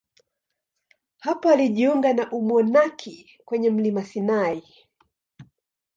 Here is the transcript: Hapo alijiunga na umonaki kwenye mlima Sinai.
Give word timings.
Hapo 1.19 1.49
alijiunga 1.49 2.13
na 2.13 2.31
umonaki 2.31 3.39
kwenye 3.45 3.69
mlima 3.69 4.03
Sinai. 4.03 4.63